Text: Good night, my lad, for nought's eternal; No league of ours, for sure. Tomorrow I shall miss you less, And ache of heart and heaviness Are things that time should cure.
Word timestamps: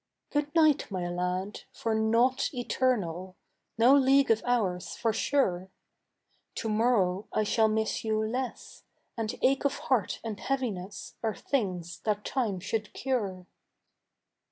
Good 0.31 0.55
night, 0.55 0.89
my 0.89 1.07
lad, 1.09 1.61
for 1.71 1.93
nought's 1.93 2.51
eternal; 2.55 3.35
No 3.77 3.93
league 3.95 4.31
of 4.31 4.41
ours, 4.47 4.95
for 4.95 5.13
sure. 5.13 5.69
Tomorrow 6.55 7.27
I 7.31 7.43
shall 7.43 7.67
miss 7.67 8.03
you 8.03 8.25
less, 8.27 8.83
And 9.15 9.35
ache 9.43 9.63
of 9.63 9.77
heart 9.77 10.19
and 10.23 10.39
heaviness 10.39 11.17
Are 11.21 11.35
things 11.35 11.99
that 12.03 12.25
time 12.25 12.59
should 12.59 12.93
cure. 12.93 13.45